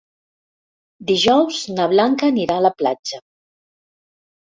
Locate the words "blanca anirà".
1.93-2.59